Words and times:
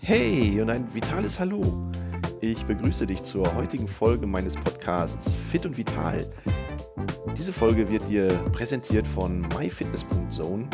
Hey 0.00 0.60
und 0.60 0.68
ein 0.68 0.92
vitales 0.94 1.40
Hallo. 1.40 1.62
Ich 2.40 2.66
begrüße 2.66 3.06
dich 3.06 3.22
zur 3.22 3.54
heutigen 3.54 3.88
Folge 3.88 4.26
meines 4.26 4.54
Podcasts 4.56 5.34
Fit 5.50 5.64
und 5.64 5.76
Vital. 5.76 6.24
Diese 7.36 7.52
Folge 7.52 7.88
wird 7.88 8.08
dir 8.08 8.28
präsentiert 8.52 9.06
von 9.06 9.40
myfitness.zone, 9.40 10.68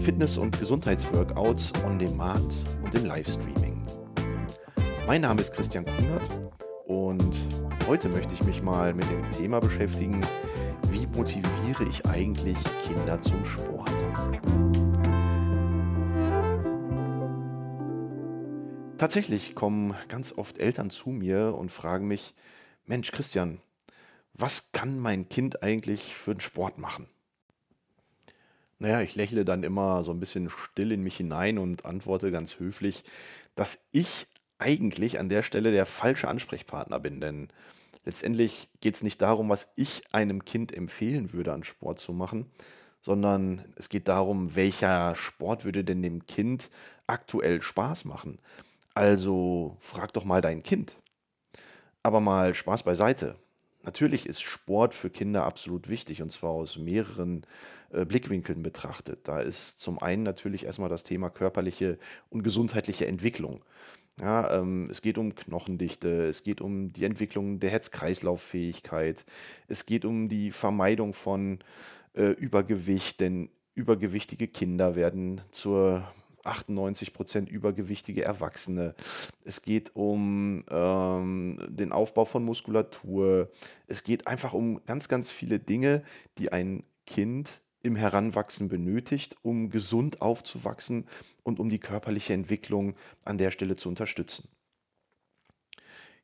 Fitness- 0.00 0.38
und 0.38 0.58
Gesundheitsworkouts 0.58 1.72
on 1.84 1.98
Demand 1.98 2.54
und 2.82 2.94
im 2.94 3.04
Livestreaming. 3.04 3.84
Mein 5.06 5.20
Name 5.20 5.42
ist 5.42 5.52
Christian 5.52 5.84
Kunert 5.84 6.22
und 6.86 7.46
heute 7.86 8.08
möchte 8.08 8.34
ich 8.34 8.42
mich 8.44 8.62
mal 8.62 8.94
mit 8.94 9.10
dem 9.10 9.30
Thema 9.32 9.60
beschäftigen, 9.60 10.20
wie 10.90 11.06
motiviere 11.08 11.84
ich 11.90 12.06
eigentlich 12.06 12.56
Kinder 12.86 13.20
zum 13.20 13.44
Sport? 13.44 13.90
Tatsächlich 19.02 19.56
kommen 19.56 19.96
ganz 20.06 20.30
oft 20.38 20.58
Eltern 20.58 20.88
zu 20.88 21.10
mir 21.10 21.56
und 21.58 21.72
fragen 21.72 22.06
mich, 22.06 22.34
Mensch 22.86 23.10
Christian, 23.10 23.60
was 24.32 24.70
kann 24.70 25.00
mein 25.00 25.28
Kind 25.28 25.60
eigentlich 25.60 26.14
für 26.14 26.30
einen 26.30 26.40
Sport 26.40 26.78
machen? 26.78 27.08
Naja, 28.78 29.00
ich 29.00 29.16
lächle 29.16 29.44
dann 29.44 29.64
immer 29.64 30.04
so 30.04 30.12
ein 30.12 30.20
bisschen 30.20 30.50
still 30.50 30.92
in 30.92 31.02
mich 31.02 31.16
hinein 31.16 31.58
und 31.58 31.84
antworte 31.84 32.30
ganz 32.30 32.60
höflich, 32.60 33.02
dass 33.56 33.80
ich 33.90 34.28
eigentlich 34.60 35.18
an 35.18 35.28
der 35.28 35.42
Stelle 35.42 35.72
der 35.72 35.86
falsche 35.86 36.28
Ansprechpartner 36.28 37.00
bin, 37.00 37.20
denn 37.20 37.48
letztendlich 38.04 38.68
geht 38.80 38.94
es 38.94 39.02
nicht 39.02 39.20
darum, 39.20 39.48
was 39.48 39.66
ich 39.74 40.02
einem 40.14 40.44
Kind 40.44 40.72
empfehlen 40.72 41.32
würde, 41.32 41.52
an 41.52 41.64
Sport 41.64 41.98
zu 41.98 42.12
machen, 42.12 42.52
sondern 43.00 43.64
es 43.74 43.88
geht 43.88 44.06
darum, 44.06 44.54
welcher 44.54 45.16
Sport 45.16 45.64
würde 45.64 45.82
denn 45.82 46.04
dem 46.04 46.24
Kind 46.26 46.70
aktuell 47.08 47.62
Spaß 47.62 48.04
machen. 48.04 48.38
Also 48.94 49.76
frag 49.80 50.12
doch 50.12 50.24
mal 50.24 50.40
dein 50.40 50.62
Kind. 50.62 50.96
Aber 52.02 52.20
mal 52.20 52.54
Spaß 52.54 52.82
beiseite. 52.82 53.36
Natürlich 53.84 54.26
ist 54.26 54.42
Sport 54.42 54.94
für 54.94 55.10
Kinder 55.10 55.44
absolut 55.44 55.88
wichtig 55.88 56.22
und 56.22 56.30
zwar 56.30 56.50
aus 56.50 56.76
mehreren 56.76 57.44
äh, 57.90 58.04
Blickwinkeln 58.04 58.62
betrachtet. 58.62 59.26
Da 59.26 59.40
ist 59.40 59.80
zum 59.80 59.98
einen 59.98 60.22
natürlich 60.22 60.64
erstmal 60.64 60.88
das 60.88 61.02
Thema 61.02 61.30
körperliche 61.30 61.98
und 62.30 62.42
gesundheitliche 62.42 63.06
Entwicklung. 63.06 63.64
Ja, 64.20 64.58
ähm, 64.58 64.88
es 64.90 65.02
geht 65.02 65.18
um 65.18 65.34
Knochendichte, 65.34 66.26
es 66.26 66.42
geht 66.42 66.60
um 66.60 66.92
die 66.92 67.04
Entwicklung 67.04 67.60
der 67.60 67.70
Herz-Kreislauf-Fähigkeit, 67.70 69.24
es 69.68 69.86
geht 69.86 70.04
um 70.04 70.28
die 70.28 70.50
Vermeidung 70.50 71.14
von 71.14 71.60
äh, 72.14 72.30
Übergewicht, 72.32 73.20
denn 73.20 73.48
übergewichtige 73.74 74.48
Kinder 74.48 74.96
werden 74.96 75.40
zur 75.50 76.06
98 76.44 77.12
Prozent 77.12 77.48
übergewichtige 77.48 78.24
Erwachsene. 78.24 78.94
Es 79.44 79.62
geht 79.62 79.94
um 79.94 80.64
ähm, 80.70 81.58
den 81.68 81.92
Aufbau 81.92 82.24
von 82.24 82.44
Muskulatur. 82.44 83.50
Es 83.86 84.02
geht 84.02 84.26
einfach 84.26 84.52
um 84.52 84.84
ganz, 84.86 85.08
ganz 85.08 85.30
viele 85.30 85.58
Dinge, 85.58 86.02
die 86.38 86.52
ein 86.52 86.84
Kind 87.06 87.62
im 87.82 87.96
Heranwachsen 87.96 88.68
benötigt, 88.68 89.36
um 89.42 89.70
gesund 89.70 90.20
aufzuwachsen 90.22 91.06
und 91.42 91.58
um 91.58 91.68
die 91.68 91.80
körperliche 91.80 92.32
Entwicklung 92.32 92.94
an 93.24 93.38
der 93.38 93.50
Stelle 93.50 93.76
zu 93.76 93.88
unterstützen. 93.88 94.48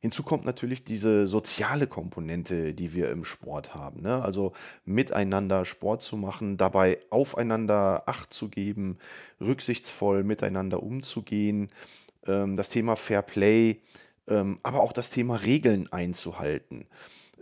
Hinzu 0.01 0.23
kommt 0.23 0.45
natürlich 0.45 0.85
diese 0.85 1.27
soziale 1.27 1.85
Komponente, 1.85 2.73
die 2.73 2.93
wir 2.93 3.09
im 3.09 3.25
Sport 3.25 3.75
haben. 3.75 4.01
Ne? 4.01 4.21
Also 4.21 4.53
miteinander 4.85 5.65
Sport 5.65 6.01
zu 6.01 6.15
machen, 6.15 6.55
dabei 6.55 6.99
aufeinander 7.09 8.03
Acht 8.07 8.33
zu 8.33 8.47
geben, 8.47 8.97
rücksichtsvoll 9.41 10.23
miteinander 10.23 10.81
umzugehen, 10.81 11.69
ähm, 12.25 12.55
das 12.55 12.69
Thema 12.69 12.95
Fair 12.95 13.21
Play, 13.21 13.81
ähm, 14.29 14.59
aber 14.63 14.81
auch 14.81 14.93
das 14.93 15.09
Thema 15.09 15.35
Regeln 15.35 15.91
einzuhalten, 15.91 16.85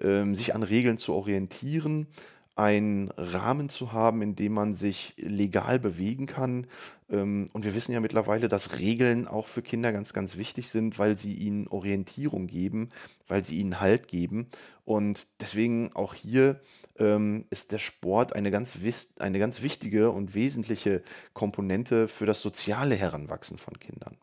ähm, 0.02 0.34
sich 0.34 0.56
an 0.56 0.64
Regeln 0.64 0.98
zu 0.98 1.14
orientieren 1.14 2.08
einen 2.58 3.12
Rahmen 3.18 3.70
zu 3.70 3.94
haben, 3.94 4.22
in 4.22 4.36
dem 4.36 4.54
man 4.54 4.74
sich 4.74 5.14
legal 5.18 5.80
bewegen 5.80 6.26
kann. 6.26 6.68
Ähm, 7.10 7.48
und 7.54 7.66
wir 7.66 7.76
wissen 7.76 7.94
ja 7.94 8.00
mittlerweile, 8.00 8.48
dass 8.48 8.80
Regeln 8.80 9.28
auch 9.28 9.48
für 9.48 9.62
Kinder 9.62 9.92
ganz, 9.92 10.14
ganz 10.14 10.38
wichtig 10.38 10.70
sind, 10.70 10.98
weil 10.98 11.18
sie 11.18 11.34
ihnen 11.34 11.68
Orientierung 11.68 12.48
geben, 12.48 12.90
weil 13.28 13.46
sie 13.46 13.58
ihnen 13.58 13.80
Halt 13.80 14.08
geben. 14.08 14.48
Und 14.86 15.28
deswegen 15.40 15.96
auch 15.96 16.14
hier 16.14 16.60
ähm, 16.98 17.46
ist 17.50 17.72
der 17.72 17.80
Sport 17.80 18.34
eine 18.34 18.52
ganz, 18.52 18.78
eine 19.20 19.40
ganz 19.40 19.62
wichtige 19.62 20.12
und 20.12 20.34
wesentliche 20.34 21.04
Komponente 21.34 22.08
für 22.08 22.26
das 22.26 22.42
soziale 22.42 22.96
Heranwachsen 22.96 23.58
von 23.58 23.80
Kindern. 23.80 24.18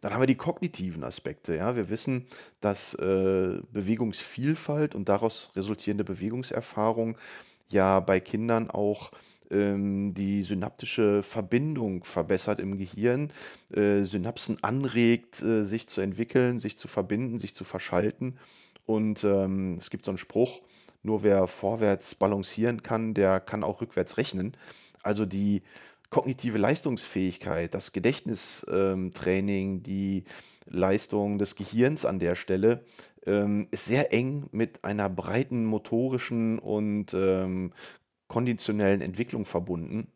Dann 0.00 0.12
haben 0.12 0.22
wir 0.22 0.26
die 0.26 0.34
kognitiven 0.36 1.04
Aspekte. 1.04 1.56
Ja. 1.56 1.76
Wir 1.76 1.88
wissen, 1.88 2.26
dass 2.60 2.94
äh, 2.94 3.58
Bewegungsvielfalt 3.72 4.94
und 4.94 5.08
daraus 5.08 5.50
resultierende 5.56 6.04
Bewegungserfahrung 6.04 7.16
ja 7.68 8.00
bei 8.00 8.20
Kindern 8.20 8.70
auch 8.70 9.10
ähm, 9.50 10.14
die 10.14 10.42
synaptische 10.42 11.22
Verbindung 11.22 12.04
verbessert 12.04 12.60
im 12.60 12.78
Gehirn, 12.78 13.30
äh, 13.72 14.02
Synapsen 14.02 14.62
anregt, 14.62 15.42
äh, 15.42 15.64
sich 15.64 15.86
zu 15.86 16.00
entwickeln, 16.00 16.60
sich 16.60 16.76
zu 16.78 16.88
verbinden, 16.88 17.38
sich 17.38 17.54
zu 17.54 17.64
verschalten. 17.64 18.38
Und 18.86 19.24
ähm, 19.24 19.76
es 19.78 19.90
gibt 19.90 20.04
so 20.04 20.10
einen 20.10 20.18
Spruch, 20.18 20.60
nur 21.02 21.22
wer 21.22 21.46
vorwärts 21.46 22.14
balancieren 22.14 22.82
kann, 22.82 23.14
der 23.14 23.40
kann 23.40 23.64
auch 23.64 23.80
rückwärts 23.80 24.16
rechnen. 24.16 24.56
Also 25.02 25.26
die 25.26 25.62
kognitive 26.14 26.58
Leistungsfähigkeit, 26.58 27.74
das 27.74 27.90
Gedächtnistraining, 27.90 29.74
ähm, 29.74 29.82
die 29.82 30.22
Leistung 30.64 31.38
des 31.38 31.56
Gehirns 31.56 32.04
an 32.04 32.20
der 32.20 32.36
Stelle 32.36 32.84
ähm, 33.26 33.66
ist 33.72 33.86
sehr 33.86 34.12
eng 34.12 34.46
mit 34.52 34.84
einer 34.84 35.08
breiten 35.08 35.64
motorischen 35.64 36.60
und 36.60 37.14
ähm, 37.14 37.72
konditionellen 38.28 39.00
Entwicklung 39.00 39.44
verbunden 39.44 40.06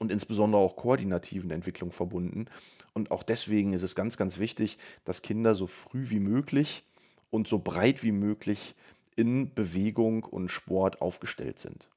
und 0.00 0.10
insbesondere 0.10 0.60
auch 0.60 0.74
koordinativen 0.74 1.52
Entwicklung 1.52 1.92
verbunden. 1.92 2.46
Und 2.92 3.12
auch 3.12 3.22
deswegen 3.22 3.72
ist 3.72 3.82
es 3.82 3.94
ganz, 3.94 4.16
ganz 4.16 4.40
wichtig, 4.40 4.78
dass 5.04 5.22
Kinder 5.22 5.54
so 5.54 5.68
früh 5.68 6.10
wie 6.10 6.18
möglich 6.18 6.82
und 7.30 7.46
so 7.46 7.60
breit 7.60 8.02
wie 8.02 8.10
möglich 8.10 8.74
in 9.14 9.54
Bewegung 9.54 10.24
und 10.24 10.48
Sport 10.48 11.00
aufgestellt 11.00 11.60
sind. 11.60 11.88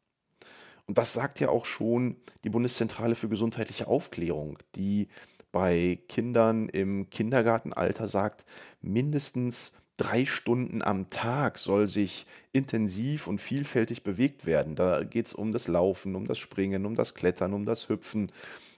Und 0.86 0.98
das 0.98 1.14
sagt 1.14 1.40
ja 1.40 1.50
auch 1.50 1.66
schon 1.66 2.18
die 2.44 2.50
Bundeszentrale 2.50 3.16
für 3.16 3.30
gesundheitliche 3.30 3.88
Aufklärung, 3.88 4.60
die 4.76 5.08
bei 5.52 6.00
Kindern 6.10 6.68
im 6.68 7.10
Kindergartenalter 7.10 8.08
sagt, 8.08 8.46
mindestens 8.82 9.74
drei 9.98 10.26
Stunden 10.26 10.82
am 10.82 11.10
Tag 11.10 11.60
soll 11.60 11.88
sich 11.88 12.26
intensiv 12.52 13.28
und 13.28 13.40
vielfältig 13.40 14.04
bewegt 14.04 14.46
werden. 14.46 14.76
Da 14.76 15.04
geht 15.04 15.28
es 15.28 15.34
um 15.34 15.52
das 15.52 15.68
Laufen, 15.68 16.16
um 16.16 16.26
das 16.26 16.40
Springen, 16.40 16.86
um 16.86 16.96
das 16.96 17.14
Klettern, 17.14 17.54
um 17.54 17.66
das 17.66 17.90
Hüpfen, 17.90 18.32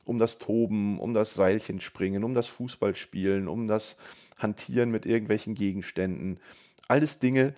um 0.04 0.20
das 0.20 0.38
Toben, 0.38 1.00
um 1.00 1.14
das 1.14 1.34
Seilchenspringen, 1.34 2.24
um 2.24 2.36
das 2.36 2.48
Fußballspielen, 2.48 3.48
um 3.48 3.68
das 3.68 3.96
Hantieren 4.38 4.92
mit 4.92 5.06
irgendwelchen 5.06 5.56
Gegenständen. 5.56 6.40
Alles 6.88 7.20
Dinge, 7.20 7.56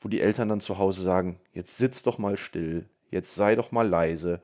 wo 0.00 0.08
die 0.08 0.20
Eltern 0.20 0.48
dann 0.48 0.60
zu 0.60 0.78
Hause 0.78 1.02
sagen, 1.02 1.38
jetzt 1.52 1.76
sitz 1.76 2.02
doch 2.02 2.18
mal 2.18 2.38
still, 2.38 2.88
jetzt 3.10 3.34
sei 3.34 3.54
doch 3.54 3.72
mal 3.72 3.88
leise 3.88 4.42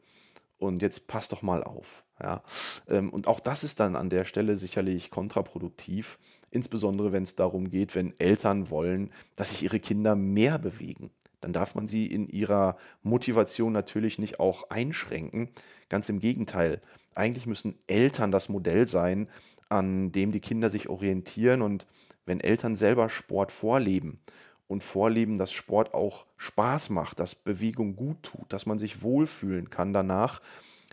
und 0.58 0.82
jetzt 0.82 1.08
pass 1.08 1.28
doch 1.28 1.42
mal 1.42 1.62
auf. 1.62 2.04
Ja? 2.20 2.42
Ähm, 2.88 3.10
und 3.10 3.28
auch 3.28 3.40
das 3.40 3.64
ist 3.64 3.80
dann 3.80 3.96
an 3.96 4.10
der 4.10 4.24
Stelle 4.24 4.56
sicherlich 4.56 5.10
kontraproduktiv, 5.10 6.18
insbesondere 6.50 7.12
wenn 7.12 7.24
es 7.24 7.36
darum 7.36 7.70
geht, 7.70 7.94
wenn 7.94 8.18
Eltern 8.18 8.70
wollen, 8.70 9.10
dass 9.36 9.50
sich 9.50 9.62
ihre 9.62 9.80
Kinder 9.80 10.14
mehr 10.14 10.58
bewegen. 10.58 11.10
Dann 11.40 11.52
darf 11.52 11.74
man 11.74 11.86
sie 11.86 12.06
in 12.06 12.28
ihrer 12.28 12.76
Motivation 13.02 13.72
natürlich 13.72 14.18
nicht 14.18 14.40
auch 14.40 14.70
einschränken. 14.70 15.50
Ganz 15.90 16.08
im 16.08 16.18
Gegenteil. 16.18 16.80
Eigentlich 17.14 17.46
müssen 17.46 17.78
Eltern 17.86 18.30
das 18.30 18.48
Modell 18.48 18.88
sein, 18.88 19.28
an 19.68 20.10
dem 20.10 20.32
die 20.32 20.40
Kinder 20.40 20.70
sich 20.70 20.88
orientieren. 20.88 21.60
Und 21.60 21.86
wenn 22.24 22.40
Eltern 22.40 22.76
selber 22.76 23.10
Sport 23.10 23.52
vorleben 23.52 24.20
und 24.66 24.82
vorleben, 24.82 25.38
dass 25.38 25.52
Sport 25.52 25.94
auch 25.94 26.26
Spaß 26.36 26.90
macht, 26.90 27.20
dass 27.20 27.34
Bewegung 27.34 27.96
gut 27.96 28.22
tut, 28.22 28.52
dass 28.52 28.66
man 28.66 28.78
sich 28.78 29.02
wohlfühlen 29.02 29.70
kann 29.70 29.92
danach, 29.92 30.40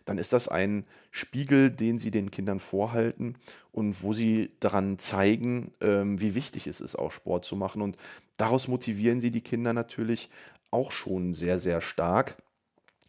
dann 0.05 0.17
ist 0.17 0.33
das 0.33 0.47
ein 0.47 0.85
Spiegel, 1.11 1.69
den 1.69 1.99
sie 1.99 2.11
den 2.11 2.31
Kindern 2.31 2.59
vorhalten 2.59 3.37
und 3.71 4.03
wo 4.03 4.13
sie 4.13 4.51
daran 4.59 4.97
zeigen, 4.99 5.73
ähm, 5.79 6.19
wie 6.19 6.35
wichtig 6.35 6.67
es 6.67 6.81
ist, 6.81 6.95
auch 6.95 7.11
Sport 7.11 7.45
zu 7.45 7.55
machen. 7.55 7.81
Und 7.81 7.97
daraus 8.37 8.67
motivieren 8.67 9.21
sie 9.21 9.31
die 9.31 9.41
Kinder 9.41 9.73
natürlich 9.73 10.29
auch 10.71 10.91
schon 10.91 11.33
sehr, 11.33 11.59
sehr 11.59 11.81
stark, 11.81 12.41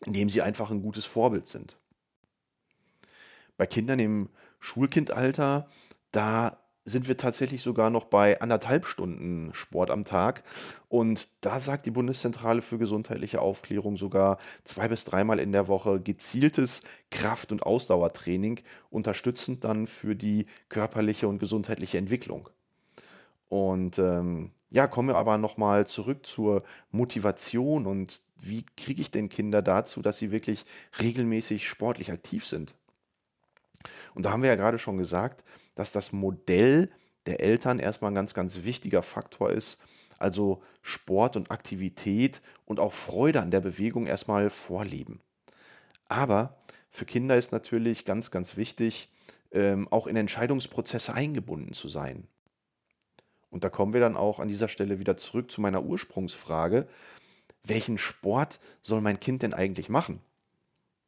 indem 0.05 0.29
sie 0.29 0.43
einfach 0.43 0.70
ein 0.70 0.82
gutes 0.82 1.06
Vorbild 1.06 1.49
sind. 1.49 1.79
Bei 3.56 3.67
Kindern 3.67 3.99
im 3.99 4.29
Schulkindalter, 4.59 5.69
da 6.11 6.62
sind 6.84 7.06
wir 7.06 7.17
tatsächlich 7.17 7.62
sogar 7.62 7.90
noch 7.90 8.05
bei 8.05 8.40
anderthalb 8.40 8.87
Stunden 8.87 9.55
Sport 9.55 9.90
am 9.90 10.05
Tag. 10.05 10.43
Und 10.88 11.29
da 11.40 11.61
sagt 11.61 11.87
die 11.87 11.90
Bundeszentrale 11.90 12.62
für 12.62 12.79
gesundheitliche 12.79 13.40
Aufklärung 13.40 13.96
sogar 13.96 14.38
zwei 14.64 14.88
bis 14.88 15.05
dreimal 15.05 15.38
in 15.38 15.52
der 15.52 15.69
Woche 15.69 16.00
gezieltes 16.00 16.82
Kraft- 17.11 17.52
und 17.52 17.62
Ausdauertraining, 17.62 18.61
unterstützend 18.90 19.64
dann 19.64 19.87
für 19.87 20.17
die 20.17 20.46
körperliche 20.69 21.29
und 21.29 21.38
gesundheitliche 21.38 21.99
Entwicklung. 21.99 22.49
Und 23.49 23.99
ähm, 23.99 24.50
ja, 24.70 24.87
kommen 24.87 25.08
wir 25.08 25.17
aber 25.17 25.38
nochmal 25.38 25.87
zurück 25.87 26.26
zur 26.26 26.62
Motivation 26.90 27.87
und 27.87 28.23
wie 28.40 28.64
kriege 28.76 29.00
ich 29.00 29.11
denn 29.11 29.28
Kinder 29.28 29.62
dazu, 29.62 30.02
dass 30.02 30.19
sie 30.19 30.32
wirklich 30.32 30.64
regelmäßig 31.00 31.69
sportlich 31.69 32.11
aktiv 32.11 32.46
sind? 32.46 32.75
Und 34.14 34.25
da 34.25 34.32
haben 34.32 34.43
wir 34.43 34.49
ja 34.49 34.56
gerade 34.56 34.78
schon 34.78 34.99
gesagt, 34.99 35.44
dass 35.74 35.92
das 35.92 36.12
Modell 36.12 36.90
der 37.26 37.40
Eltern 37.40 37.78
erstmal 37.78 38.10
ein 38.10 38.16
ganz, 38.16 38.34
ganz 38.34 38.64
wichtiger 38.64 39.02
Faktor 39.02 39.50
ist. 39.50 39.80
Also 40.19 40.62
Sport 40.82 41.36
und 41.36 41.50
Aktivität 41.50 42.42
und 42.64 42.80
auch 42.80 42.92
Freude 42.92 43.40
an 43.40 43.50
der 43.50 43.60
Bewegung 43.60 44.06
erstmal 44.06 44.50
vorleben. 44.50 45.20
Aber 46.08 46.58
für 46.90 47.06
Kinder 47.06 47.36
ist 47.36 47.52
natürlich 47.52 48.04
ganz, 48.04 48.30
ganz 48.30 48.56
wichtig, 48.56 49.08
ähm, 49.50 49.88
auch 49.90 50.06
in 50.06 50.16
Entscheidungsprozesse 50.16 51.14
eingebunden 51.14 51.72
zu 51.72 51.88
sein. 51.88 52.28
Und 53.50 53.64
da 53.64 53.68
kommen 53.68 53.92
wir 53.92 54.00
dann 54.00 54.16
auch 54.16 54.40
an 54.40 54.48
dieser 54.48 54.68
Stelle 54.68 54.98
wieder 54.98 55.16
zurück 55.16 55.50
zu 55.50 55.60
meiner 55.60 55.82
Ursprungsfrage, 55.82 56.86
welchen 57.64 57.98
Sport 57.98 58.60
soll 58.80 59.00
mein 59.00 59.20
Kind 59.20 59.42
denn 59.42 59.54
eigentlich 59.54 59.88
machen? 59.88 60.20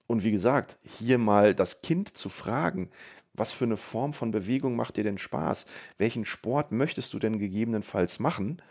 Und 0.06 0.24
wie 0.24 0.30
gesagt, 0.30 0.76
hier 0.82 1.18
mal 1.18 1.54
das 1.54 1.82
Kind 1.82 2.16
zu 2.16 2.28
fragen, 2.28 2.90
was 3.34 3.52
für 3.52 3.64
eine 3.64 3.76
Form 3.76 4.12
von 4.12 4.30
Bewegung 4.30 4.76
macht 4.76 4.96
dir 4.96 5.04
denn 5.04 5.18
Spaß? 5.18 5.66
Welchen 5.98 6.24
Sport 6.24 6.72
möchtest 6.72 7.12
du 7.12 7.18
denn 7.18 7.38
gegebenenfalls 7.38 8.20
machen? 8.20 8.62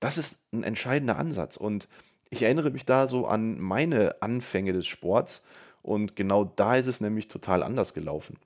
Das 0.00 0.18
ist 0.18 0.36
ein 0.52 0.62
entscheidender 0.62 1.18
Ansatz. 1.18 1.56
Und 1.56 1.88
ich 2.30 2.42
erinnere 2.42 2.70
mich 2.70 2.86
da 2.86 3.08
so 3.08 3.26
an 3.26 3.60
meine 3.60 4.22
Anfänge 4.22 4.72
des 4.72 4.86
Sports. 4.86 5.42
Und 5.82 6.16
genau 6.16 6.44
da 6.44 6.76
ist 6.76 6.86
es 6.86 7.00
nämlich 7.00 7.28
total 7.28 7.62
anders 7.62 7.92
gelaufen. 7.92 8.38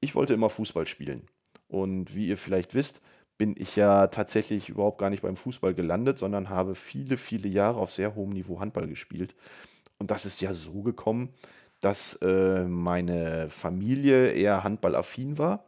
Ich 0.00 0.14
wollte 0.14 0.34
immer 0.34 0.50
Fußball 0.50 0.86
spielen. 0.86 1.26
Und 1.68 2.14
wie 2.14 2.26
ihr 2.26 2.38
vielleicht 2.38 2.74
wisst, 2.74 3.00
bin 3.38 3.54
ich 3.56 3.76
ja 3.76 4.08
tatsächlich 4.08 4.68
überhaupt 4.68 4.98
gar 4.98 5.08
nicht 5.08 5.22
beim 5.22 5.36
Fußball 5.36 5.72
gelandet, 5.72 6.18
sondern 6.18 6.50
habe 6.50 6.74
viele, 6.74 7.16
viele 7.16 7.48
Jahre 7.48 7.78
auf 7.78 7.90
sehr 7.90 8.14
hohem 8.14 8.30
Niveau 8.30 8.60
Handball 8.60 8.86
gespielt. 8.86 9.34
Und 9.98 10.10
das 10.10 10.26
ist 10.26 10.40
ja 10.40 10.52
so 10.52 10.82
gekommen, 10.82 11.30
dass 11.80 12.14
äh, 12.22 12.64
meine 12.64 13.48
Familie 13.50 14.32
eher 14.32 14.64
handballaffin 14.64 15.38
war. 15.38 15.64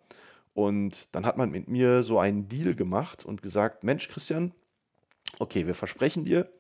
Und 0.55 1.15
dann 1.15 1.25
hat 1.25 1.39
man 1.39 1.51
mit 1.51 1.69
mir 1.69 2.03
so 2.03 2.19
einen 2.19 2.49
Deal 2.49 2.75
gemacht 2.75 3.25
und 3.25 3.43
gesagt, 3.43 3.85
Mensch, 3.85 4.09
Christian, 4.09 4.53
okay, 5.39 5.67
wir 5.67 5.75
versprechen 5.75 6.25
dir, 6.25 6.51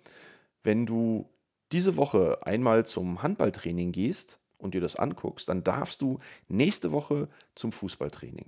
wenn 0.62 0.86
du 0.86 1.28
diese 1.72 1.96
Woche 1.96 2.38
einmal 2.46 2.86
zum 2.86 3.22
Handballtraining 3.22 3.92
gehst 3.92 4.38
und 4.58 4.74
dir 4.74 4.80
das 4.80 4.96
anguckst, 4.96 5.48
dann 5.48 5.64
darfst 5.64 6.00
du 6.00 6.18
nächste 6.48 6.92
Woche 6.92 7.28
zum 7.54 7.72
Fußballtraining. 7.72 8.46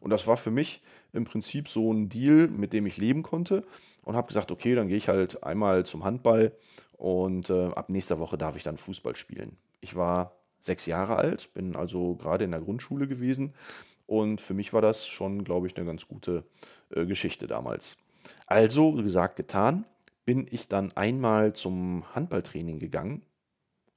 Und 0.00 0.10
das 0.10 0.26
war 0.26 0.36
für 0.36 0.50
mich 0.50 0.82
im 1.12 1.24
Prinzip 1.24 1.68
so 1.68 1.92
ein 1.92 2.08
Deal, 2.08 2.48
mit 2.48 2.72
dem 2.72 2.86
ich 2.86 2.96
leben 2.96 3.22
konnte 3.22 3.64
und 4.02 4.16
habe 4.16 4.28
gesagt, 4.28 4.50
okay, 4.50 4.74
dann 4.74 4.88
gehe 4.88 4.96
ich 4.96 5.08
halt 5.08 5.42
einmal 5.42 5.86
zum 5.86 6.04
Handball 6.04 6.52
und 6.96 7.50
äh, 7.50 7.68
ab 7.68 7.88
nächster 7.88 8.18
Woche 8.18 8.38
darf 8.38 8.56
ich 8.56 8.62
dann 8.62 8.76
Fußball 8.76 9.16
spielen. 9.16 9.56
Ich 9.82 9.94
war 9.94 10.32
sechs 10.58 10.86
Jahre 10.86 11.16
alt, 11.16 11.52
bin 11.52 11.76
also 11.76 12.14
gerade 12.14 12.44
in 12.44 12.52
der 12.52 12.60
Grundschule 12.60 13.06
gewesen. 13.06 13.52
Und 14.06 14.40
für 14.40 14.54
mich 14.54 14.72
war 14.72 14.80
das 14.80 15.06
schon, 15.06 15.44
glaube 15.44 15.66
ich, 15.66 15.76
eine 15.76 15.84
ganz 15.84 16.06
gute 16.06 16.44
äh, 16.90 17.04
Geschichte 17.04 17.46
damals. 17.46 17.96
Also, 18.46 18.92
gesagt, 18.92 19.36
getan, 19.36 19.84
bin 20.24 20.46
ich 20.50 20.68
dann 20.68 20.92
einmal 20.92 21.52
zum 21.52 22.04
Handballtraining 22.14 22.78
gegangen. 22.78 23.22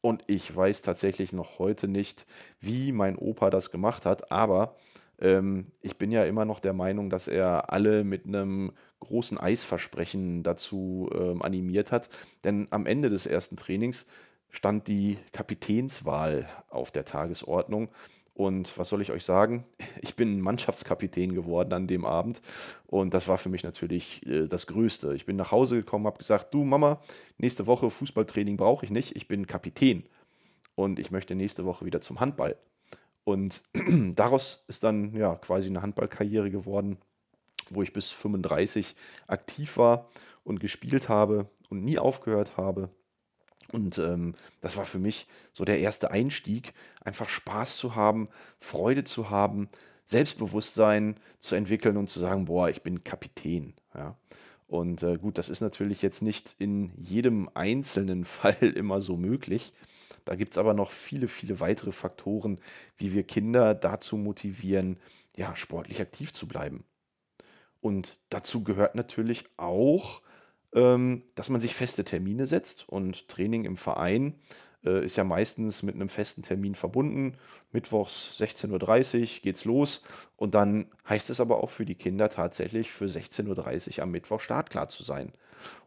Und 0.01 0.23
ich 0.27 0.55
weiß 0.55 0.81
tatsächlich 0.81 1.33
noch 1.33 1.59
heute 1.59 1.87
nicht, 1.87 2.25
wie 2.59 2.91
mein 2.91 3.17
Opa 3.17 3.49
das 3.49 3.71
gemacht 3.71 4.05
hat, 4.05 4.31
aber 4.31 4.75
ähm, 5.19 5.67
ich 5.81 5.97
bin 5.97 6.11
ja 6.11 6.23
immer 6.25 6.45
noch 6.45 6.59
der 6.59 6.73
Meinung, 6.73 7.09
dass 7.09 7.27
er 7.27 7.71
alle 7.71 8.03
mit 8.03 8.25
einem 8.25 8.71
großen 8.99 9.39
Eisversprechen 9.39 10.43
dazu 10.43 11.09
ähm, 11.13 11.41
animiert 11.41 11.91
hat. 11.91 12.09
Denn 12.43 12.67
am 12.71 12.85
Ende 12.85 13.09
des 13.09 13.25
ersten 13.25 13.57
Trainings 13.57 14.05
stand 14.49 14.87
die 14.87 15.17
Kapitänswahl 15.31 16.47
auf 16.69 16.91
der 16.91 17.05
Tagesordnung. 17.05 17.89
Und 18.33 18.77
was 18.77 18.89
soll 18.89 19.01
ich 19.01 19.11
euch 19.11 19.23
sagen? 19.23 19.65
Ich 20.01 20.15
bin 20.15 20.39
Mannschaftskapitän 20.39 21.33
geworden 21.33 21.73
an 21.73 21.87
dem 21.87 22.05
Abend. 22.05 22.41
Und 22.85 23.13
das 23.13 23.27
war 23.27 23.37
für 23.37 23.49
mich 23.49 23.63
natürlich 23.63 24.25
äh, 24.25 24.47
das 24.47 24.67
Größte. 24.67 25.15
Ich 25.15 25.25
bin 25.25 25.35
nach 25.35 25.51
Hause 25.51 25.77
gekommen, 25.77 26.05
habe 26.05 26.19
gesagt, 26.19 26.53
du 26.53 26.63
Mama, 26.63 27.01
nächste 27.37 27.65
Woche 27.65 27.89
Fußballtraining 27.89 28.55
brauche 28.55 28.85
ich 28.85 28.91
nicht. 28.91 29.15
Ich 29.15 29.27
bin 29.27 29.47
Kapitän. 29.47 30.03
Und 30.75 30.99
ich 30.99 31.11
möchte 31.11 31.35
nächste 31.35 31.65
Woche 31.65 31.85
wieder 31.85 32.01
zum 32.01 32.19
Handball. 32.19 32.55
Und 33.23 33.63
daraus 34.15 34.63
ist 34.67 34.83
dann 34.83 35.15
ja 35.15 35.35
quasi 35.35 35.69
eine 35.69 35.81
Handballkarriere 35.81 36.51
geworden, 36.51 36.97
wo 37.69 37.81
ich 37.81 37.91
bis 37.91 38.11
35 38.11 38.95
aktiv 39.27 39.77
war 39.77 40.09
und 40.43 40.59
gespielt 40.59 41.09
habe 41.09 41.49
und 41.69 41.83
nie 41.83 41.97
aufgehört 41.97 42.57
habe. 42.57 42.89
Und 43.75 43.97
ähm, 43.97 44.35
das 44.61 44.77
war 44.77 44.85
für 44.85 44.99
mich 44.99 45.27
so 45.51 45.65
der 45.65 45.79
erste 45.79 46.09
Einstieg, 46.09 46.73
einfach 47.03 47.27
Spaß 47.27 47.75
zu 47.75 47.93
haben, 47.93 48.29
Freude 48.57 49.03
zu 49.03 49.29
haben, 49.29 49.67
Selbstbewusstsein 50.05 51.19
zu 51.41 51.55
entwickeln 51.55 51.97
und 51.97 52.09
zu 52.09 52.21
sagen, 52.21 52.45
boah, 52.45 52.69
ich 52.69 52.83
bin 52.83 53.03
Kapitän. 53.03 53.73
Ja. 53.93 54.15
Und 54.67 55.03
äh, 55.03 55.17
gut, 55.17 55.37
das 55.37 55.49
ist 55.49 55.59
natürlich 55.59 56.01
jetzt 56.01 56.21
nicht 56.21 56.55
in 56.57 56.93
jedem 56.95 57.49
einzelnen 57.53 58.23
Fall 58.35 58.55
immer 58.61 59.01
so 59.01 59.17
möglich. 59.17 59.73
Da 60.23 60.35
gibt 60.35 60.53
es 60.53 60.57
aber 60.57 60.73
noch 60.73 60.91
viele, 60.91 61.27
viele 61.27 61.59
weitere 61.59 61.91
Faktoren, 61.91 62.61
wie 62.95 63.13
wir 63.13 63.23
Kinder 63.23 63.75
dazu 63.75 64.15
motivieren, 64.15 65.01
ja, 65.35 65.53
sportlich 65.57 65.99
aktiv 65.99 66.31
zu 66.31 66.47
bleiben. 66.47 66.85
Und 67.81 68.21
dazu 68.29 68.63
gehört 68.63 68.95
natürlich 68.95 69.43
auch, 69.57 70.21
dass 70.75 71.49
man 71.49 71.61
sich 71.61 71.73
feste 71.73 72.03
Termine 72.03 72.47
setzt 72.47 72.89
und 72.89 73.29
Training 73.29 73.63
im 73.63 73.77
Verein 73.77 74.35
äh, 74.85 75.03
ist 75.03 75.15
ja 75.15 75.23
meistens 75.23 75.83
mit 75.83 75.95
einem 75.95 76.09
festen 76.09 76.43
Termin 76.43 76.75
verbunden. 76.75 77.37
Mittwochs 77.71 78.39
16.30 78.39 79.21
Uhr 79.21 79.41
geht's 79.41 79.65
los 79.65 80.03
und 80.37 80.55
dann 80.55 80.87
heißt 81.09 81.29
es 81.29 81.39
aber 81.39 81.63
auch 81.63 81.69
für 81.69 81.85
die 81.85 81.95
Kinder 81.95 82.29
tatsächlich 82.29 82.91
für 82.91 83.05
16.30 83.05 83.97
Uhr 83.97 84.03
am 84.03 84.11
Mittwoch 84.11 84.39
startklar 84.39 84.87
zu 84.89 85.03
sein. 85.03 85.31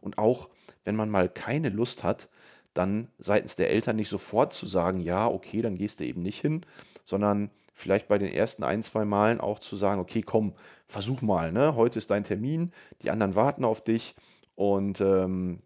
Und 0.01 0.17
auch 0.17 0.49
wenn 0.83 0.95
man 0.95 1.09
mal 1.09 1.29
keine 1.29 1.69
Lust 1.69 2.03
hat, 2.03 2.27
dann 2.73 3.09
seitens 3.17 3.55
der 3.55 3.69
Eltern 3.69 3.95
nicht 3.95 4.09
sofort 4.09 4.53
zu 4.53 4.65
sagen, 4.65 5.01
ja, 5.01 5.27
okay, 5.27 5.61
dann 5.61 5.77
gehst 5.77 5.99
du 5.99 6.05
eben 6.05 6.21
nicht 6.21 6.41
hin, 6.41 6.65
sondern 7.03 7.49
vielleicht 7.73 8.07
bei 8.07 8.17
den 8.17 8.31
ersten 8.31 8.63
ein, 8.63 8.83
zwei 8.83 9.05
Malen 9.05 9.39
auch 9.39 9.59
zu 9.59 9.75
sagen, 9.75 10.01
okay, 10.01 10.21
komm, 10.21 10.53
versuch 10.87 11.21
mal, 11.21 11.51
ne? 11.51 11.75
Heute 11.75 11.99
ist 11.99 12.11
dein 12.11 12.23
Termin, 12.23 12.71
die 13.01 13.09
anderen 13.09 13.35
warten 13.35 13.63
auf 13.63 13.83
dich 13.83 14.15
und 14.59 14.99
ähm, 14.99 15.59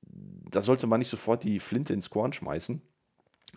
da 0.00 0.62
sollte 0.62 0.86
man 0.86 1.00
nicht 1.00 1.10
sofort 1.10 1.44
die 1.44 1.60
Flinte 1.60 1.92
ins 1.92 2.08
Korn 2.08 2.32
schmeißen. 2.32 2.80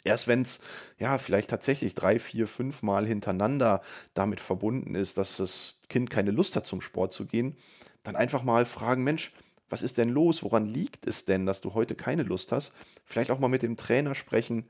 Erst 0.03 0.27
wenn 0.27 0.41
es 0.41 0.59
ja 0.99 1.17
vielleicht 1.17 1.49
tatsächlich 1.49 1.95
drei, 1.95 2.19
vier, 2.19 2.47
fünf 2.47 2.83
Mal 2.83 3.07
hintereinander 3.07 3.81
damit 4.13 4.41
verbunden 4.41 4.95
ist, 4.95 5.17
dass 5.17 5.37
das 5.37 5.79
Kind 5.87 6.09
keine 6.09 6.31
Lust 6.31 6.57
hat, 6.57 6.67
zum 6.67 6.81
Sport 6.81 7.13
zu 7.13 7.25
gehen, 7.25 7.55
dann 8.03 8.17
einfach 8.17 8.43
mal 8.43 8.65
fragen, 8.65 9.05
Mensch, 9.05 9.31
was 9.69 9.83
ist 9.83 9.97
denn 9.97 10.09
los? 10.09 10.43
Woran 10.43 10.65
liegt 10.65 11.07
es 11.07 11.23
denn, 11.23 11.45
dass 11.45 11.61
du 11.61 11.73
heute 11.73 11.95
keine 11.95 12.23
Lust 12.23 12.51
hast? 12.51 12.73
Vielleicht 13.05 13.31
auch 13.31 13.39
mal 13.39 13.47
mit 13.47 13.63
dem 13.63 13.77
Trainer 13.77 14.15
sprechen, 14.15 14.69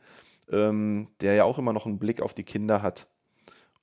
ähm, 0.52 1.08
der 1.22 1.34
ja 1.34 1.44
auch 1.44 1.58
immer 1.58 1.74
noch 1.74 1.88
einen 1.88 1.98
Blick 1.98 2.22
auf 2.22 2.36
die 2.36 2.44
Kinder 2.44 2.84
hat. 2.84 3.08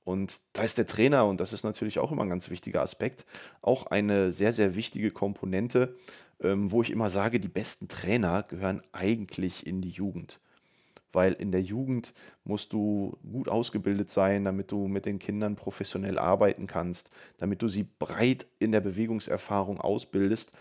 Und 0.03 0.41
da 0.53 0.63
ist 0.63 0.77
der 0.77 0.87
Trainer, 0.87 1.25
und 1.27 1.39
das 1.39 1.53
ist 1.53 1.63
natürlich 1.63 1.99
auch 1.99 2.11
immer 2.11 2.23
ein 2.23 2.29
ganz 2.29 2.49
wichtiger 2.49 2.81
Aspekt, 2.81 3.25
auch 3.61 3.87
eine 3.87 4.31
sehr, 4.31 4.51
sehr 4.51 4.75
wichtige 4.75 5.11
Komponente, 5.11 5.95
ähm, 6.41 6.71
wo 6.71 6.81
ich 6.81 6.89
immer 6.89 7.09
sage, 7.09 7.39
die 7.39 7.47
besten 7.47 7.87
Trainer 7.87 8.43
gehören 8.43 8.81
eigentlich 8.91 9.67
in 9.67 9.81
die 9.81 9.89
Jugend. 9.89 10.39
Weil 11.13 11.33
in 11.33 11.51
der 11.51 11.61
Jugend 11.61 12.13
musst 12.45 12.73
du 12.73 13.17
gut 13.29 13.49
ausgebildet 13.49 14.09
sein, 14.09 14.45
damit 14.45 14.71
du 14.71 14.87
mit 14.87 15.05
den 15.05 15.19
Kindern 15.19 15.55
professionell 15.55 16.17
arbeiten 16.17 16.67
kannst, 16.67 17.09
damit 17.37 17.61
du 17.61 17.67
sie 17.67 17.85
breit 17.99 18.47
in 18.59 18.71
der 18.71 18.81
Bewegungserfahrung 18.81 19.79
ausbildest 19.79 20.51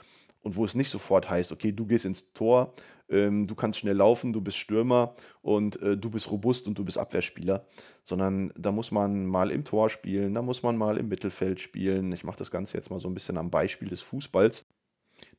und 0.43 0.57
wo 0.57 0.65
es 0.65 0.75
nicht 0.75 0.91
sofort 0.91 1.29
heißt, 1.29 1.53
okay, 1.53 1.73
du 1.73 1.87
gehst 1.87 2.05
ins 2.05 2.33
Tor, 2.33 2.73
ähm, 3.09 3.47
du 3.47 3.55
kannst 3.55 3.79
schnell 3.79 3.97
laufen, 3.97 4.33
du 4.33 4.41
bist 4.41 4.57
Stürmer 4.57 5.15
und 5.43 5.81
äh, 5.83 5.97
du 5.97 6.11
bist 6.11 6.31
robust 6.31 6.67
und 6.67 6.79
du 6.79 6.85
bist 6.85 6.99
Abwehrspieler, 6.99 7.67
sondern 8.05 8.53
da 8.57 8.73
muss 8.73 8.91
man 8.91 9.27
mal 9.27 9.51
im 9.51 9.65
Tor 9.65 9.91
spielen, 9.91 10.35
da 10.35 10.43
muss 10.43 10.63
man 10.63 10.77
mal 10.77 10.97
im 10.97 11.09
Mittelfeld 11.09 11.61
spielen. 11.61 12.13
Ich 12.13 12.25
mache 12.25 12.39
das 12.39 12.51
Ganze 12.51 12.77
jetzt 12.77 12.91
mal 12.91 13.01
so 13.01 13.09
ein 13.09 13.15
bisschen 13.15 13.37
am 13.37 13.51
Beispiel 13.51 13.89
des 13.89 14.01
Fußballs. 14.01 14.65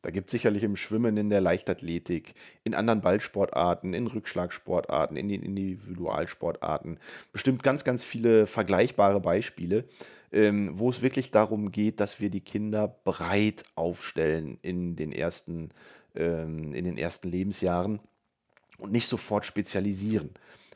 Da 0.01 0.09
gibt 0.09 0.29
es 0.29 0.31
sicherlich 0.31 0.63
im 0.63 0.75
Schwimmen, 0.75 1.15
in 1.17 1.29
der 1.29 1.41
Leichtathletik, 1.41 2.33
in 2.63 2.73
anderen 2.73 3.01
Ballsportarten, 3.01 3.93
in 3.93 4.07
Rückschlagsportarten, 4.07 5.15
in 5.15 5.29
den 5.29 5.43
Individualsportarten 5.43 6.99
bestimmt 7.31 7.61
ganz, 7.61 7.83
ganz 7.83 8.03
viele 8.03 8.47
vergleichbare 8.47 9.19
Beispiele, 9.19 9.85
ähm, 10.31 10.71
wo 10.73 10.89
es 10.89 11.01
wirklich 11.01 11.31
darum 11.31 11.71
geht, 11.71 11.99
dass 11.99 12.19
wir 12.19 12.29
die 12.29 12.41
Kinder 12.41 12.87
breit 13.03 13.63
aufstellen 13.75 14.57
in 14.61 14.95
den 14.95 15.11
ersten, 15.11 15.69
ähm, 16.15 16.73
in 16.73 16.85
den 16.85 16.97
ersten 16.97 17.29
Lebensjahren 17.29 17.99
und 18.77 18.91
nicht 18.91 19.07
sofort 19.07 19.45
spezialisieren. 19.45 20.31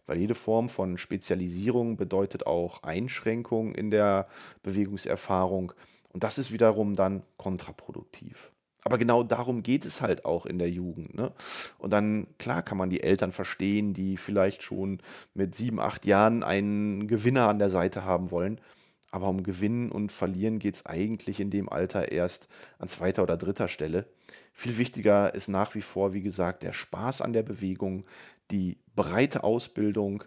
Weil 0.05 0.19
jede 0.19 0.35
Form 0.35 0.69
von 0.69 0.99
Spezialisierung 0.99 1.97
bedeutet 1.97 2.45
auch 2.45 2.83
Einschränkung 2.83 3.73
in 3.73 3.89
der 3.89 4.27
Bewegungserfahrung. 4.61 5.73
Und 6.13 6.23
das 6.23 6.37
ist 6.37 6.51
wiederum 6.51 6.95
dann 6.95 7.23
kontraproduktiv. 7.37 8.51
Aber 8.85 8.99
genau 8.99 9.23
darum 9.23 9.63
geht 9.63 9.83
es 9.83 9.99
halt 9.99 10.25
auch 10.25 10.45
in 10.45 10.59
der 10.59 10.69
Jugend. 10.69 11.15
Ne? 11.15 11.31
Und 11.79 11.91
dann, 11.91 12.27
klar, 12.37 12.61
kann 12.61 12.77
man 12.77 12.91
die 12.91 13.01
Eltern 13.01 13.31
verstehen, 13.31 13.95
die 13.95 14.15
vielleicht 14.15 14.61
schon 14.61 14.99
mit 15.33 15.55
sieben, 15.55 15.79
acht 15.79 16.05
Jahren 16.05 16.43
einen 16.43 17.07
Gewinner 17.07 17.49
an 17.49 17.57
der 17.57 17.71
Seite 17.71 18.05
haben 18.05 18.29
wollen. 18.29 18.61
Aber 19.09 19.27
um 19.27 19.41
Gewinnen 19.41 19.91
und 19.91 20.11
Verlieren 20.11 20.59
geht 20.59 20.75
es 20.75 20.85
eigentlich 20.85 21.39
in 21.39 21.49
dem 21.49 21.67
Alter 21.67 22.11
erst 22.11 22.47
an 22.77 22.87
zweiter 22.87 23.23
oder 23.23 23.37
dritter 23.37 23.69
Stelle. 23.69 24.05
Viel 24.53 24.77
wichtiger 24.77 25.33
ist 25.33 25.47
nach 25.47 25.73
wie 25.73 25.81
vor, 25.81 26.13
wie 26.13 26.21
gesagt, 26.21 26.61
der 26.61 26.73
Spaß 26.73 27.21
an 27.21 27.33
der 27.33 27.43
Bewegung, 27.43 28.05
die 28.51 28.77
breite 28.95 29.43
Ausbildung, 29.43 30.25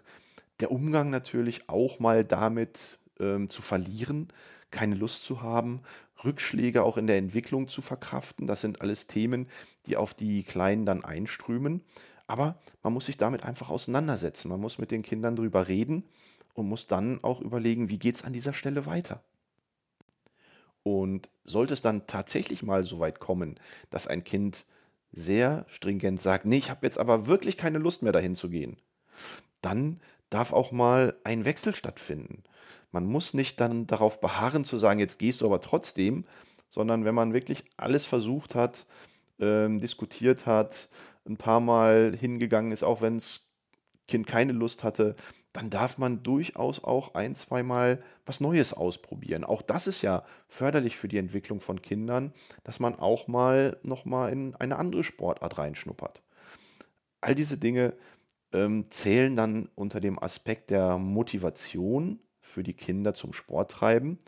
der 0.59 0.71
Umgang 0.71 1.09
natürlich 1.11 1.69
auch 1.69 1.99
mal 1.99 2.25
damit 2.25 2.99
ähm, 3.21 3.47
zu 3.47 3.61
verlieren, 3.61 4.27
keine 4.71 4.95
Lust 4.95 5.23
zu 5.23 5.41
haben, 5.41 5.81
Rückschläge 6.23 6.83
auch 6.83 6.97
in 6.97 7.07
der 7.07 7.17
Entwicklung 7.17 7.67
zu 7.67 7.81
verkraften. 7.81 8.47
Das 8.47 8.61
sind 8.61 8.81
alles 8.81 9.07
Themen, 9.07 9.47
die 9.85 9.97
auf 9.97 10.13
die 10.13 10.43
Kleinen 10.43 10.85
dann 10.85 11.03
einströmen. 11.03 11.81
Aber 12.27 12.59
man 12.83 12.93
muss 12.93 13.07
sich 13.07 13.17
damit 13.17 13.43
einfach 13.43 13.69
auseinandersetzen. 13.69 14.49
Man 14.49 14.59
muss 14.59 14.77
mit 14.77 14.91
den 14.91 15.01
Kindern 15.01 15.35
drüber 15.35 15.67
reden 15.67 16.03
und 16.53 16.67
muss 16.67 16.87
dann 16.87 17.23
auch 17.23 17.41
überlegen, 17.41 17.89
wie 17.89 17.97
geht 17.97 18.17
es 18.17 18.23
an 18.23 18.33
dieser 18.33 18.53
Stelle 18.53 18.85
weiter. 18.85 19.23
Und 20.83 21.29
sollte 21.43 21.73
es 21.73 21.81
dann 21.81 22.07
tatsächlich 22.07 22.63
mal 22.63 22.83
so 22.83 22.99
weit 22.99 23.19
kommen, 23.19 23.59
dass 23.89 24.07
ein 24.07 24.23
Kind 24.23 24.65
sehr 25.11 25.65
stringent 25.67 26.21
sagt, 26.21 26.45
nee, 26.45 26.57
ich 26.57 26.69
habe 26.69 26.85
jetzt 26.85 26.97
aber 26.97 27.27
wirklich 27.27 27.57
keine 27.57 27.79
Lust 27.79 28.03
mehr 28.03 28.11
dahin 28.11 28.35
zu 28.35 28.49
gehen, 28.49 28.77
dann 29.61 29.99
darf 30.29 30.53
auch 30.53 30.71
mal 30.71 31.15
ein 31.23 31.45
Wechsel 31.45 31.75
stattfinden. 31.75 32.43
Man 32.91 33.05
muss 33.05 33.33
nicht 33.33 33.59
dann 33.59 33.87
darauf 33.87 34.19
beharren 34.19 34.65
zu 34.65 34.77
sagen, 34.77 34.99
jetzt 34.99 35.19
gehst 35.19 35.41
du 35.41 35.45
aber 35.45 35.61
trotzdem, 35.61 36.25
sondern 36.69 37.05
wenn 37.05 37.15
man 37.15 37.33
wirklich 37.33 37.63
alles 37.77 38.05
versucht 38.05 38.55
hat, 38.55 38.85
ähm, 39.39 39.79
diskutiert 39.79 40.45
hat, 40.45 40.89
ein 41.27 41.37
paar 41.37 41.59
Mal 41.59 42.15
hingegangen 42.19 42.71
ist, 42.71 42.83
auch 42.83 43.01
wenn 43.01 43.17
das 43.17 43.49
Kind 44.07 44.27
keine 44.27 44.53
Lust 44.53 44.83
hatte, 44.83 45.15
dann 45.53 45.69
darf 45.69 45.97
man 45.97 46.21
durchaus 46.21 46.83
auch 46.83 47.15
ein, 47.15 47.35
zweimal 47.35 48.03
was 48.25 48.39
Neues 48.39 48.73
ausprobieren. 48.73 49.43
Auch 49.43 49.61
das 49.61 49.87
ist 49.87 50.01
ja 50.01 50.23
förderlich 50.47 50.97
für 50.97 51.07
die 51.07 51.17
Entwicklung 51.17 51.59
von 51.59 51.81
Kindern, 51.81 52.33
dass 52.63 52.79
man 52.79 52.95
auch 52.95 53.27
mal 53.27 53.77
nochmal 53.83 54.31
in 54.31 54.55
eine 54.55 54.77
andere 54.77 55.03
Sportart 55.03 55.57
reinschnuppert. 55.57 56.21
All 57.21 57.35
diese 57.35 57.57
Dinge 57.57 57.93
ähm, 58.53 58.85
zählen 58.89 59.35
dann 59.35 59.69
unter 59.75 59.99
dem 59.99 60.21
Aspekt 60.21 60.69
der 60.69 60.97
Motivation 60.97 62.19
für 62.41 62.63
die 62.63 62.73
Kinder 62.73 63.13
zum 63.13 63.33
Sport 63.33 63.71
treiben, 63.71 64.19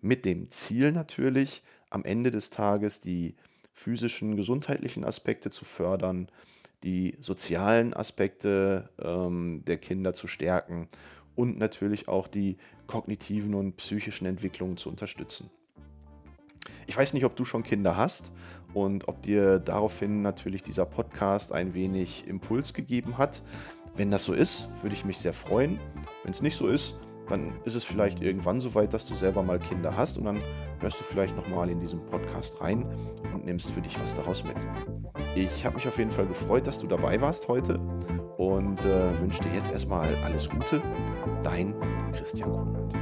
mit 0.00 0.24
dem 0.24 0.50
Ziel 0.50 0.92
natürlich, 0.92 1.62
am 1.90 2.04
Ende 2.04 2.30
des 2.30 2.50
Tages 2.50 3.00
die 3.00 3.34
physischen, 3.72 4.36
gesundheitlichen 4.36 5.04
Aspekte 5.04 5.50
zu 5.50 5.64
fördern, 5.64 6.28
die 6.82 7.16
sozialen 7.20 7.94
Aspekte 7.94 8.90
ähm, 9.00 9.64
der 9.66 9.78
Kinder 9.78 10.14
zu 10.14 10.26
stärken 10.26 10.88
und 11.34 11.58
natürlich 11.58 12.08
auch 12.08 12.28
die 12.28 12.56
kognitiven 12.86 13.54
und 13.54 13.76
psychischen 13.76 14.26
Entwicklungen 14.26 14.76
zu 14.76 14.88
unterstützen. 14.88 15.50
Ich 16.86 16.96
weiß 16.96 17.12
nicht, 17.12 17.24
ob 17.24 17.36
du 17.36 17.44
schon 17.44 17.62
Kinder 17.62 17.96
hast 17.96 18.30
und 18.74 19.08
ob 19.08 19.22
dir 19.22 19.58
daraufhin 19.58 20.22
natürlich 20.22 20.62
dieser 20.62 20.84
Podcast 20.84 21.52
ein 21.52 21.74
wenig 21.74 22.26
Impuls 22.26 22.74
gegeben 22.74 23.18
hat. 23.18 23.42
Wenn 23.96 24.10
das 24.10 24.24
so 24.24 24.32
ist, 24.32 24.68
würde 24.82 24.94
ich 24.94 25.04
mich 25.04 25.18
sehr 25.18 25.32
freuen. 25.32 25.80
Wenn 26.22 26.32
es 26.32 26.42
nicht 26.42 26.56
so 26.56 26.68
ist, 26.68 26.94
dann 27.28 27.52
ist 27.64 27.74
es 27.74 27.84
vielleicht 27.84 28.22
irgendwann 28.22 28.60
so 28.60 28.74
weit, 28.74 28.94
dass 28.94 29.04
du 29.04 29.14
selber 29.14 29.42
mal 29.42 29.58
Kinder 29.58 29.96
hast 29.96 30.18
und 30.18 30.24
dann 30.24 30.40
hörst 30.80 30.98
du 30.98 31.04
vielleicht 31.04 31.36
nochmal 31.36 31.70
in 31.70 31.80
diesen 31.80 32.04
Podcast 32.06 32.60
rein 32.60 32.86
und 33.34 33.44
nimmst 33.44 33.70
für 33.70 33.80
dich 33.80 34.00
was 34.02 34.14
daraus 34.14 34.44
mit. 34.44 34.56
Ich 35.34 35.64
habe 35.64 35.76
mich 35.76 35.86
auf 35.86 35.98
jeden 35.98 36.10
Fall 36.10 36.26
gefreut, 36.26 36.66
dass 36.66 36.78
du 36.78 36.86
dabei 36.86 37.20
warst 37.20 37.48
heute 37.48 37.78
und 38.38 38.84
äh, 38.84 39.20
wünsche 39.20 39.42
dir 39.42 39.54
jetzt 39.54 39.70
erstmal 39.70 40.08
alles 40.24 40.48
Gute. 40.48 40.82
Dein 41.42 41.74
Christian 42.12 42.50
Kunert. 42.50 42.94